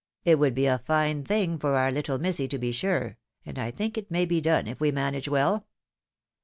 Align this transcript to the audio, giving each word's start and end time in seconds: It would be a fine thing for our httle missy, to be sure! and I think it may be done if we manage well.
It 0.25 0.39
would 0.39 0.55
be 0.55 0.65
a 0.65 0.79
fine 0.79 1.23
thing 1.23 1.59
for 1.59 1.75
our 1.75 1.91
httle 1.91 2.19
missy, 2.19 2.47
to 2.47 2.57
be 2.57 2.71
sure! 2.71 3.17
and 3.45 3.59
I 3.59 3.69
think 3.69 3.99
it 3.99 4.09
may 4.09 4.25
be 4.25 4.41
done 4.41 4.65
if 4.65 4.79
we 4.81 4.91
manage 4.91 5.29
well. 5.29 5.67